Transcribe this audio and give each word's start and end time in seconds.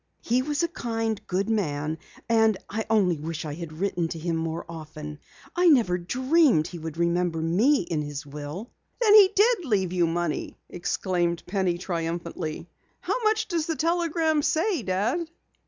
He 0.23 0.41
was 0.41 0.63
a 0.63 0.67
kind, 0.67 1.21
good 1.27 1.47
man 1.47 1.99
and 2.27 2.57
I 2.67 2.85
only 2.89 3.19
wish 3.19 3.45
I 3.45 3.53
had 3.53 3.71
written 3.71 4.07
to 4.07 4.17
him 4.17 4.35
more 4.35 4.65
often. 4.67 5.19
I 5.55 5.67
never 5.67 5.99
dreamed 5.99 6.65
he 6.65 6.79
would 6.79 6.97
remember 6.97 7.39
me 7.39 7.81
in 7.83 8.01
his 8.01 8.25
will." 8.25 8.71
"Then 8.99 9.13
he 9.13 9.29
did 9.35 9.63
leave 9.65 9.93
you 9.93 10.07
money!" 10.07 10.57
exclaimed 10.69 11.43
Penny 11.45 11.77
triumphantly. 11.77 12.67
"How 13.01 13.21
much 13.23 13.47
does 13.47 13.67
the 13.67 13.75
telegram 13.75 14.41
say, 14.41 14.81
Dad?" 14.81 15.29